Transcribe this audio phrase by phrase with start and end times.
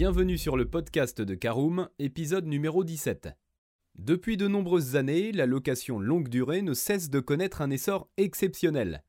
[0.00, 3.28] Bienvenue sur le podcast de Caroom, épisode numéro 17.
[3.98, 9.04] Depuis de nombreuses années, la location longue durée ne cesse de connaître un essor exceptionnel.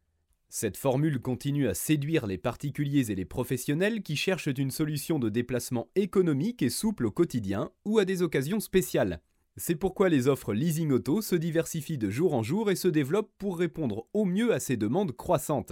[0.50, 5.30] Cette formule continue à séduire les particuliers et les professionnels qui cherchent une solution de
[5.30, 9.22] déplacement économique et souple au quotidien ou à des occasions spéciales.
[9.56, 13.32] C'est pourquoi les offres leasing auto se diversifient de jour en jour et se développent
[13.38, 15.72] pour répondre au mieux à ces demandes croissantes.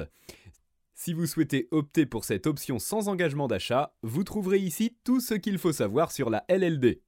[1.02, 5.34] Si vous souhaitez opter pour cette option sans engagement d'achat, vous trouverez ici tout ce
[5.34, 7.02] qu'il faut savoir sur la LLD.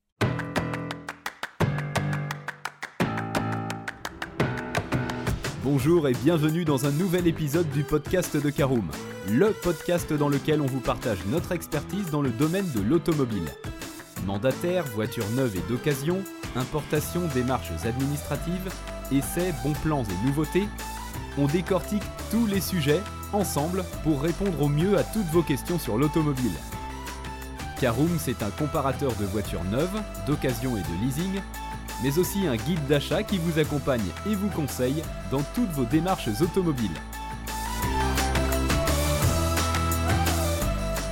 [5.66, 8.90] Bonjour et bienvenue dans un nouvel épisode du podcast de Caroom,
[9.30, 13.50] le podcast dans lequel on vous partage notre expertise dans le domaine de l'automobile.
[14.26, 16.24] Mandataire, voitures neuves et d'occasion,
[16.56, 18.72] importation, démarches administratives,
[19.12, 20.70] essais, bons plans et nouveautés,
[21.38, 23.02] on décortique tous les sujets
[23.34, 26.54] ensemble pour répondre au mieux à toutes vos questions sur l'automobile.
[27.80, 31.42] Caroom, c'est un comparateur de voitures neuves, d'occasion et de leasing,
[32.04, 36.30] mais aussi un guide d'achat qui vous accompagne et vous conseille dans toutes vos démarches
[36.42, 36.92] automobiles.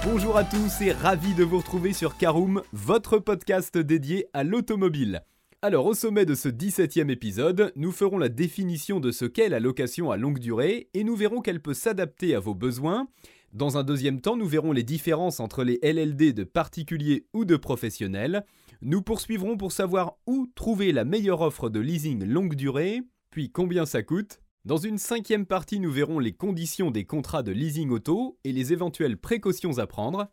[0.04, 5.24] Bonjour à tous et ravi de vous retrouver sur Caroom, votre podcast dédié à l'automobile.
[5.62, 9.60] Alors au sommet de ce 17e épisode, nous ferons la définition de ce qu'est la
[9.60, 13.10] location à longue durée et nous verrons qu'elle peut s'adapter à vos besoins.
[13.52, 17.58] Dans un deuxième temps, nous verrons les différences entre les LLD de particuliers ou de
[17.58, 18.46] professionnels.
[18.82, 23.86] Nous poursuivrons pour savoir où trouver la meilleure offre de leasing longue durée, puis combien
[23.86, 24.40] ça coûte.
[24.64, 28.72] Dans une cinquième partie, nous verrons les conditions des contrats de leasing auto et les
[28.72, 30.32] éventuelles précautions à prendre.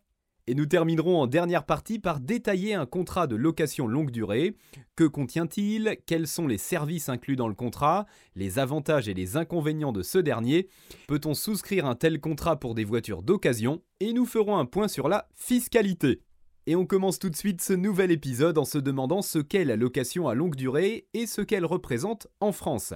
[0.48, 4.54] Et nous terminerons en dernière partie par détailler un contrat de location longue durée.
[4.94, 5.96] Que contient-il?
[6.06, 8.06] Quels sont les services inclus dans le contrat?
[8.36, 10.68] Les avantages et les inconvénients de ce dernier?
[11.08, 13.82] Peut-on souscrire un tel contrat pour des voitures d'occasion?
[13.98, 16.20] Et nous ferons un point sur la fiscalité.
[16.68, 19.76] Et on commence tout de suite ce nouvel épisode en se demandant ce qu'est la
[19.76, 22.92] location à longue durée et ce qu'elle représente en France.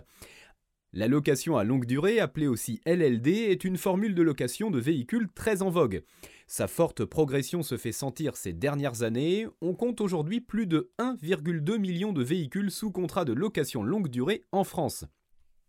[0.93, 5.29] La location à longue durée, appelée aussi LLD, est une formule de location de véhicules
[5.33, 6.03] très en vogue.
[6.49, 9.47] Sa forte progression se fait sentir ces dernières années.
[9.61, 14.43] On compte aujourd'hui plus de 1,2 million de véhicules sous contrat de location longue durée
[14.51, 15.05] en France.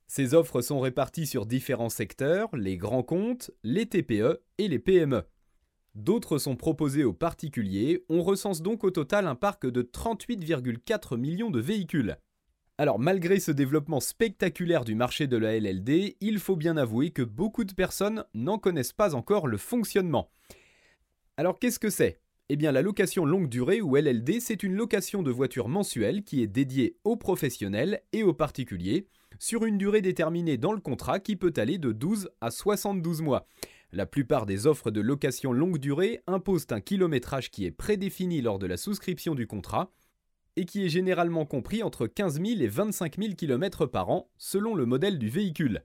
[0.07, 5.21] Ces offres sont réparties sur différents secteurs, les grands comptes, les TPE et les PME.
[5.93, 11.51] D'autres sont proposés aux particuliers, on recense donc au total un parc de 38,4 millions
[11.51, 12.17] de véhicules.
[12.77, 17.21] Alors malgré ce développement spectaculaire du marché de la LLD, il faut bien avouer que
[17.21, 20.31] beaucoup de personnes n'en connaissent pas encore le fonctionnement.
[21.37, 22.19] Alors qu'est-ce que c'est?
[22.49, 26.41] Eh bien la location longue durée ou LLD, c'est une location de voiture mensuelle qui
[26.41, 29.07] est dédiée aux professionnels et aux particuliers
[29.39, 33.47] sur une durée déterminée dans le contrat qui peut aller de 12 à 72 mois.
[33.93, 38.59] La plupart des offres de location longue durée imposent un kilométrage qui est prédéfini lors
[38.59, 39.91] de la souscription du contrat
[40.57, 44.75] et qui est généralement compris entre 15 000 et 25 000 km par an selon
[44.75, 45.83] le modèle du véhicule.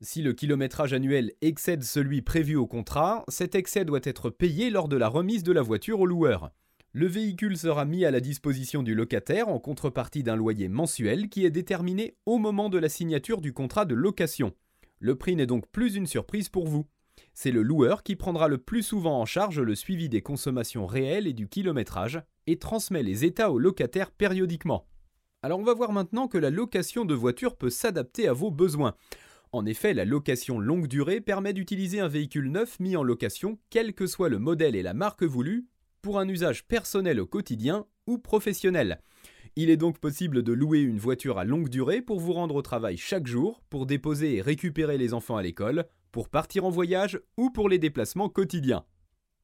[0.00, 4.88] Si le kilométrage annuel excède celui prévu au contrat, cet excès doit être payé lors
[4.88, 6.50] de la remise de la voiture au loueur.
[6.92, 11.44] Le véhicule sera mis à la disposition du locataire en contrepartie d'un loyer mensuel qui
[11.44, 14.52] est déterminé au moment de la signature du contrat de location.
[15.00, 16.86] Le prix n'est donc plus une surprise pour vous.
[17.32, 21.26] C'est le loueur qui prendra le plus souvent en charge le suivi des consommations réelles
[21.26, 24.86] et du kilométrage et transmet les états au locataire périodiquement.
[25.42, 28.94] Alors on va voir maintenant que la location de voiture peut s'adapter à vos besoins.
[29.52, 33.94] En effet, la location longue durée permet d'utiliser un véhicule neuf mis en location, quel
[33.94, 35.66] que soit le modèle et la marque voulue,
[36.02, 39.00] pour un usage personnel au quotidien ou professionnel.
[39.56, 42.62] Il est donc possible de louer une voiture à longue durée pour vous rendre au
[42.62, 47.20] travail chaque jour, pour déposer et récupérer les enfants à l'école, pour partir en voyage
[47.36, 48.84] ou pour les déplacements quotidiens.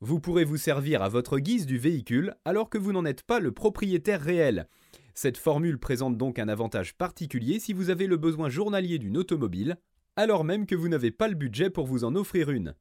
[0.03, 3.39] Vous pourrez vous servir à votre guise du véhicule alors que vous n'en êtes pas
[3.39, 4.67] le propriétaire réel.
[5.13, 9.77] Cette formule présente donc un avantage particulier si vous avez le besoin journalier d'une automobile,
[10.17, 12.75] alors même que vous n'avez pas le budget pour vous en offrir une.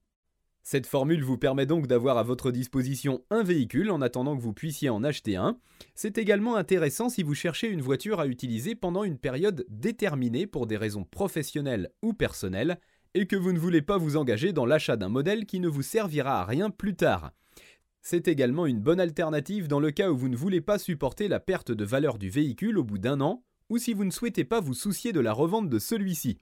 [0.64, 4.54] Cette formule vous permet donc d'avoir à votre disposition un véhicule en attendant que vous
[4.54, 5.58] puissiez en acheter un.
[5.96, 10.68] C'est également intéressant si vous cherchez une voiture à utiliser pendant une période déterminée pour
[10.68, 12.80] des raisons professionnelles ou personnelles
[13.14, 15.82] et que vous ne voulez pas vous engager dans l'achat d'un modèle qui ne vous
[15.82, 17.32] servira à rien plus tard.
[18.02, 21.40] C'est également une bonne alternative dans le cas où vous ne voulez pas supporter la
[21.40, 24.62] perte de valeur du véhicule au bout d'un an ou si vous ne souhaitez pas
[24.62, 26.38] vous soucier de la revente de celui-ci.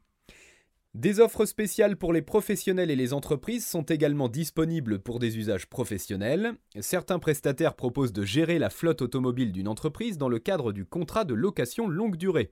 [0.94, 5.68] Des offres spéciales pour les professionnels et les entreprises sont également disponibles pour des usages
[5.68, 6.54] professionnels.
[6.80, 11.24] Certains prestataires proposent de gérer la flotte automobile d'une entreprise dans le cadre du contrat
[11.24, 12.52] de location longue durée.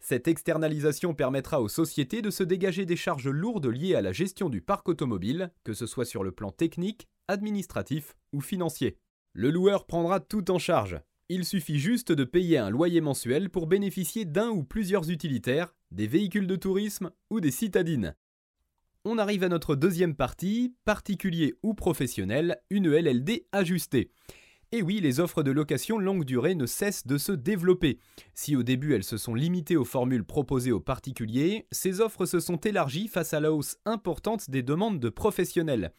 [0.00, 4.48] Cette externalisation permettra aux sociétés de se dégager des charges lourdes liées à la gestion
[4.48, 8.98] du parc automobile, que ce soit sur le plan technique, administratif ou financier.
[9.32, 11.00] Le loueur prendra tout en charge.
[11.28, 16.06] Il suffit juste de payer un loyer mensuel pour bénéficier d'un ou plusieurs utilitaires, des
[16.06, 18.14] véhicules de tourisme ou des citadines.
[19.04, 24.10] On arrive à notre deuxième partie, particulier ou professionnel, une LLD ajustée.
[24.70, 27.98] Et oui, les offres de location longue durée ne cessent de se développer.
[28.34, 32.38] Si au début elles se sont limitées aux formules proposées aux particuliers, ces offres se
[32.38, 35.94] sont élargies face à la hausse importante des demandes de professionnels.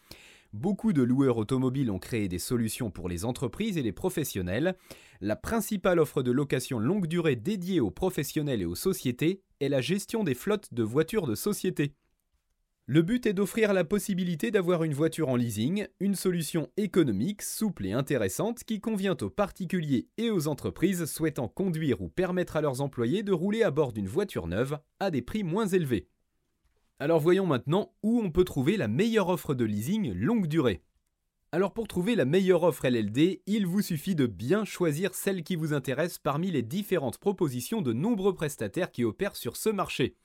[0.53, 4.75] Beaucoup de loueurs automobiles ont créé des solutions pour les entreprises et les professionnels.
[5.19, 9.81] La principale offre de location longue durée dédiée aux professionnels et aux sociétés est la
[9.81, 11.95] gestion des flottes de voitures de société.
[12.91, 17.85] Le but est d'offrir la possibilité d'avoir une voiture en leasing, une solution économique, souple
[17.85, 22.81] et intéressante qui convient aux particuliers et aux entreprises souhaitant conduire ou permettre à leurs
[22.81, 26.07] employés de rouler à bord d'une voiture neuve à des prix moins élevés.
[26.97, 30.81] Alors voyons maintenant où on peut trouver la meilleure offre de leasing longue durée.
[31.51, 35.55] Alors pour trouver la meilleure offre LLD, il vous suffit de bien choisir celle qui
[35.55, 40.15] vous intéresse parmi les différentes propositions de nombreux prestataires qui opèrent sur ce marché.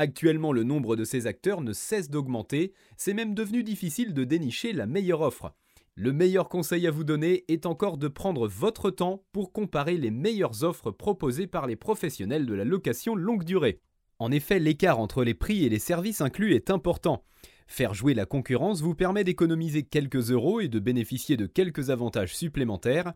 [0.00, 4.72] Actuellement, le nombre de ces acteurs ne cesse d'augmenter, c'est même devenu difficile de dénicher
[4.72, 5.52] la meilleure offre.
[5.94, 10.10] Le meilleur conseil à vous donner est encore de prendre votre temps pour comparer les
[10.10, 13.82] meilleures offres proposées par les professionnels de la location longue durée.
[14.18, 17.22] En effet, l'écart entre les prix et les services inclus est important.
[17.66, 22.34] Faire jouer la concurrence vous permet d'économiser quelques euros et de bénéficier de quelques avantages
[22.34, 23.12] supplémentaires.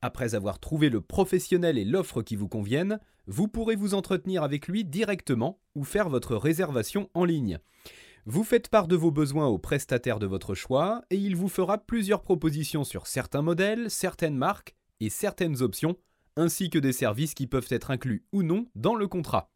[0.00, 4.68] Après avoir trouvé le professionnel et l'offre qui vous conviennent, vous pourrez vous entretenir avec
[4.68, 7.58] lui directement ou faire votre réservation en ligne.
[8.26, 11.78] Vous faites part de vos besoins au prestataire de votre choix et il vous fera
[11.78, 15.96] plusieurs propositions sur certains modèles, certaines marques et certaines options,
[16.36, 19.50] ainsi que des services qui peuvent être inclus ou non dans le contrat.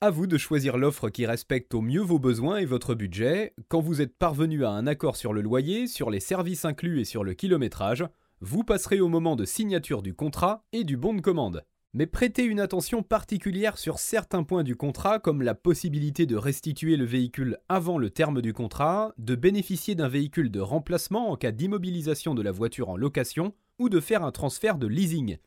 [0.00, 3.54] À vous de choisir l'offre qui respecte au mieux vos besoins et votre budget.
[3.68, 7.04] Quand vous êtes parvenu à un accord sur le loyer, sur les services inclus et
[7.04, 8.04] sur le kilométrage,
[8.40, 11.64] vous passerez au moment de signature du contrat et du bon de commande.
[11.94, 16.96] Mais prêtez une attention particulière sur certains points du contrat comme la possibilité de restituer
[16.96, 21.52] le véhicule avant le terme du contrat, de bénéficier d'un véhicule de remplacement en cas
[21.52, 25.38] d'immobilisation de la voiture en location ou de faire un transfert de leasing.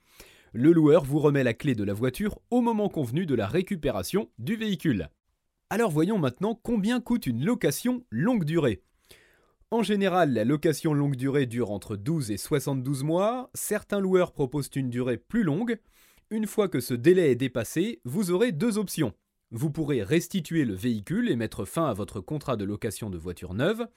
[0.53, 4.30] Le loueur vous remet la clé de la voiture au moment convenu de la récupération
[4.39, 5.09] du véhicule.
[5.69, 8.81] Alors voyons maintenant combien coûte une location longue durée.
[9.71, 13.51] En général, la location longue durée dure entre 12 et 72 mois.
[13.54, 15.77] Certains loueurs proposent une durée plus longue.
[16.31, 19.13] Une fois que ce délai est dépassé, vous aurez deux options.
[19.51, 23.54] Vous pourrez restituer le véhicule et mettre fin à votre contrat de location de voiture
[23.54, 23.88] neuve.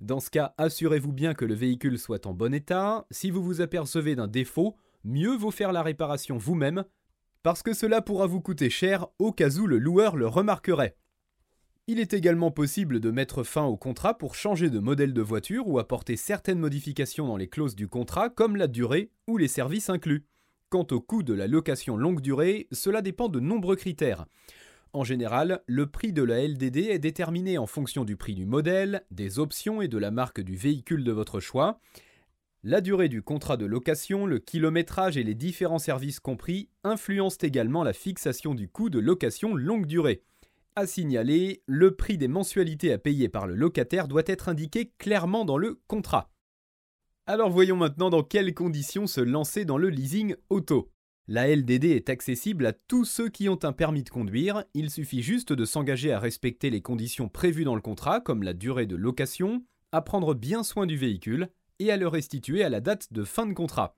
[0.00, 3.06] Dans ce cas, assurez-vous bien que le véhicule soit en bon état.
[3.10, 6.84] Si vous vous apercevez d'un défaut, mieux vaut faire la réparation vous-même,
[7.42, 10.96] parce que cela pourra vous coûter cher au cas où le loueur le remarquerait.
[11.90, 15.66] Il est également possible de mettre fin au contrat pour changer de modèle de voiture
[15.66, 19.88] ou apporter certaines modifications dans les clauses du contrat comme la durée ou les services
[19.88, 20.26] inclus.
[20.68, 24.26] Quant au coût de la location longue durée, cela dépend de nombreux critères.
[24.92, 29.02] En général, le prix de la LDD est déterminé en fonction du prix du modèle,
[29.10, 31.80] des options et de la marque du véhicule de votre choix.
[32.64, 37.82] La durée du contrat de location, le kilométrage et les différents services compris influencent également
[37.82, 40.22] la fixation du coût de location longue durée
[40.78, 45.44] à signaler, le prix des mensualités à payer par le locataire doit être indiqué clairement
[45.44, 46.30] dans le contrat.
[47.26, 50.90] Alors voyons maintenant dans quelles conditions se lancer dans le leasing auto.
[51.26, 55.20] La LDD est accessible à tous ceux qui ont un permis de conduire, il suffit
[55.20, 58.96] juste de s'engager à respecter les conditions prévues dans le contrat comme la durée de
[58.96, 61.48] location, à prendre bien soin du véhicule
[61.80, 63.96] et à le restituer à la date de fin de contrat.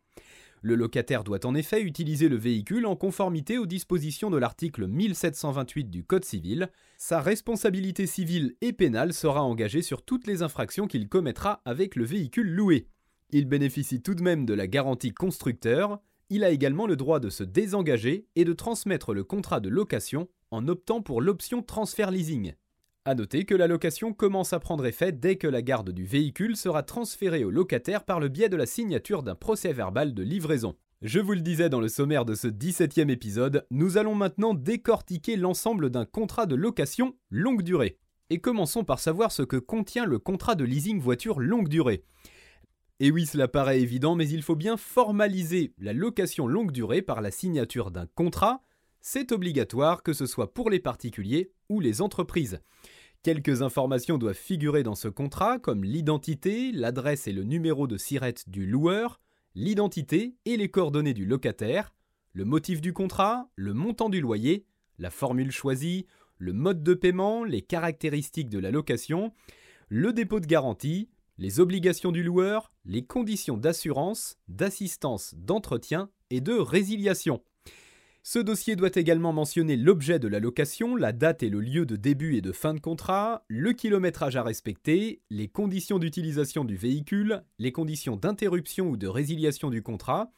[0.62, 5.85] Le locataire doit en effet utiliser le véhicule en conformité aux dispositions de l'article 1728
[5.88, 6.69] du Code civil.
[6.99, 12.05] Sa responsabilité civile et pénale sera engagée sur toutes les infractions qu'il commettra avec le
[12.05, 12.88] véhicule loué.
[13.31, 15.99] Il bénéficie tout de même de la garantie constructeur.
[16.29, 20.29] Il a également le droit de se désengager et de transmettre le contrat de location
[20.50, 22.52] en optant pour l'option transfert leasing.
[23.07, 26.54] A noter que la location commence à prendre effet dès que la garde du véhicule
[26.54, 30.76] sera transférée au locataire par le biais de la signature d'un procès verbal de livraison.
[31.00, 35.37] Je vous le disais dans le sommaire de ce 17e épisode, nous allons maintenant décortiquer
[35.37, 37.99] l'ensemble d'un contrat de location longue durée.
[38.28, 42.04] Et commençons par savoir ce que contient le contrat de leasing voiture longue durée.
[42.99, 47.23] Et oui, cela paraît évident, mais il faut bien formaliser la location longue durée par
[47.23, 48.62] la signature d'un contrat.
[49.00, 52.61] C'est obligatoire que ce soit pour les particuliers ou les entreprises.
[53.23, 58.35] Quelques informations doivent figurer dans ce contrat, comme l'identité, l'adresse et le numéro de SIRET
[58.47, 59.21] du loueur,
[59.54, 61.95] l'identité et les coordonnées du locataire,
[62.33, 64.64] le motif du contrat, le montant du loyer,
[64.99, 66.07] la formule choisie,
[66.38, 69.33] le mode de paiement, les caractéristiques de la location,
[69.88, 76.52] le dépôt de garantie, les obligations du loueur, les conditions d'assurance, d'assistance, d'entretien et de
[76.52, 77.42] résiliation.
[78.23, 81.97] Ce dossier doit également mentionner l'objet de la location, la date et le lieu de
[81.97, 87.43] début et de fin de contrat, le kilométrage à respecter, les conditions d'utilisation du véhicule,
[87.59, 90.31] les conditions d'interruption ou de résiliation du contrat,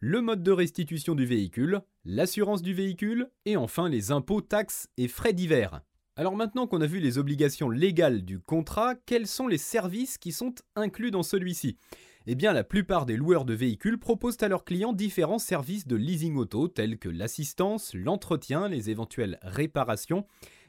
[0.00, 5.08] le mode de restitution du véhicule, l'assurance du véhicule et enfin les impôts, taxes et
[5.08, 5.80] frais divers.
[6.16, 10.32] Alors maintenant qu'on a vu les obligations légales du contrat, quels sont les services qui
[10.32, 11.78] sont inclus dans celui-ci?
[12.26, 15.96] Eh bien la plupart des loueurs de véhicules proposent à leurs clients différents services de
[15.96, 20.26] leasing auto tels que l'assistance, l'entretien, les éventuelles réparations,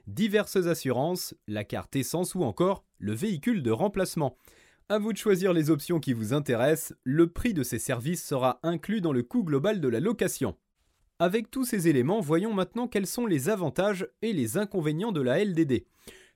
[0.07, 4.37] diverses assurances, la carte essence ou encore le véhicule de remplacement.
[4.89, 8.59] A vous de choisir les options qui vous intéressent, le prix de ces services sera
[8.63, 10.57] inclus dans le coût global de la location.
[11.19, 15.43] Avec tous ces éléments, voyons maintenant quels sont les avantages et les inconvénients de la
[15.43, 15.85] LDD.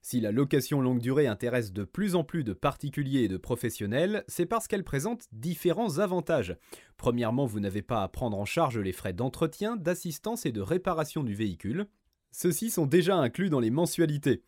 [0.07, 4.24] Si la location longue durée intéresse de plus en plus de particuliers et de professionnels,
[4.27, 6.55] c'est parce qu'elle présente différents avantages.
[6.95, 11.24] Premièrement, vous n'avez pas à prendre en charge les frais d'entretien, d'assistance et de réparation
[11.24, 11.88] du véhicule.
[12.29, 14.43] Ceux-ci sont déjà inclus dans les mensualités.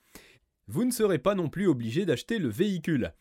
[0.68, 3.16] Vous ne serez pas non plus obligé d'acheter le véhicule.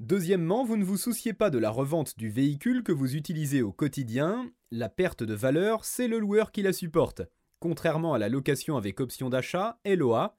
[0.00, 3.72] Deuxièmement, vous ne vous souciez pas de la revente du véhicule que vous utilisez au
[3.72, 7.22] quotidien, la perte de valeur, c'est le loueur qui la supporte.
[7.58, 10.36] Contrairement à la location avec option d'achat, LOA,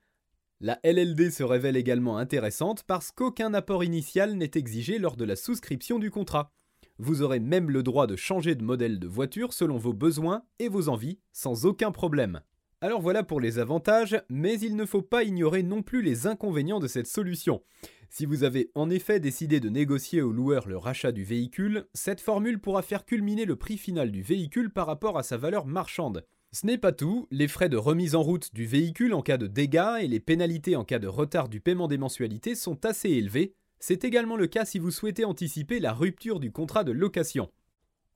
[0.62, 5.36] la LLD se révèle également intéressante parce qu'aucun apport initial n'est exigé lors de la
[5.36, 6.54] souscription du contrat.
[6.98, 10.70] Vous aurez même le droit de changer de modèle de voiture selon vos besoins et
[10.70, 12.40] vos envies, sans aucun problème.
[12.80, 16.80] Alors voilà pour les avantages, mais il ne faut pas ignorer non plus les inconvénients
[16.80, 17.62] de cette solution.
[18.10, 22.22] Si vous avez en effet décidé de négocier au loueur le rachat du véhicule, cette
[22.22, 26.26] formule pourra faire culminer le prix final du véhicule par rapport à sa valeur marchande.
[26.56, 29.46] Ce n'est pas tout, les frais de remise en route du véhicule en cas de
[29.46, 33.56] dégâts et les pénalités en cas de retard du paiement des mensualités sont assez élevés.
[33.78, 37.52] C'est également le cas si vous souhaitez anticiper la rupture du contrat de location.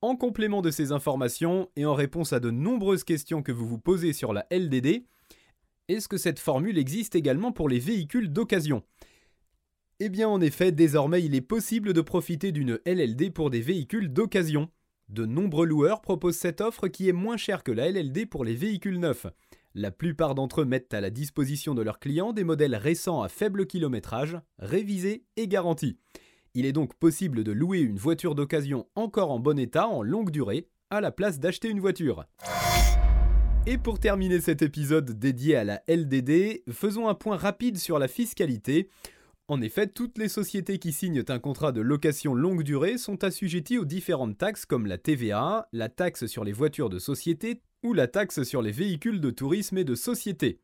[0.01, 3.77] En complément de ces informations et en réponse à de nombreuses questions que vous vous
[3.77, 5.03] posez sur la LDD,
[5.89, 8.83] est-ce que cette formule existe également pour les véhicules d'occasion?
[9.99, 14.13] Eh bien en effet, désormais il est possible de profiter d'une LLD pour des véhicules
[14.13, 14.71] d'occasion.
[15.09, 18.53] De nombreux loueurs proposent cette offre qui est moins chère que la LLD pour les
[18.53, 19.25] véhicules neufs.
[19.73, 23.27] La plupart d'entre eux mettent à la disposition de leurs clients des modèles récents à
[23.27, 25.97] faible kilométrage, révisés et garantis.
[26.53, 30.29] Il est donc possible de louer une voiture d'occasion encore en bon état en longue
[30.29, 32.25] durée, à la place d'acheter une voiture.
[33.65, 38.07] Et pour terminer cet épisode dédié à la LDD, faisons un point rapide sur la
[38.07, 38.89] fiscalité.
[39.49, 43.79] En effet, toutes les sociétés qui signent un contrat de location longue durée sont assujetties
[43.79, 48.07] aux différentes taxes comme la TVA, la taxe sur les voitures de société ou la
[48.07, 50.59] taxe sur les véhicules de tourisme et de société.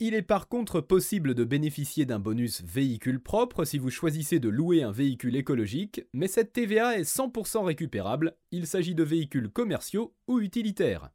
[0.00, 4.48] Il est par contre possible de bénéficier d'un bonus véhicule propre si vous choisissez de
[4.48, 10.12] louer un véhicule écologique, mais cette TVA est 100% récupérable, il s'agit de véhicules commerciaux
[10.26, 11.10] ou utilitaires.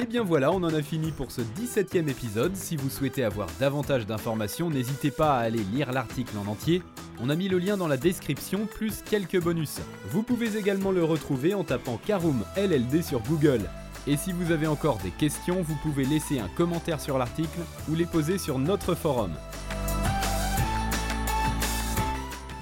[0.00, 2.56] Et bien voilà, on en a fini pour ce 17ème épisode.
[2.56, 6.82] Si vous souhaitez avoir davantage d'informations, n'hésitez pas à aller lire l'article en entier.
[7.20, 9.76] On a mis le lien dans la description, plus quelques bonus.
[10.06, 13.68] Vous pouvez également le retrouver en tapant Karoom LLD sur Google.
[14.06, 17.94] Et si vous avez encore des questions, vous pouvez laisser un commentaire sur l'article ou
[17.94, 19.32] les poser sur notre forum.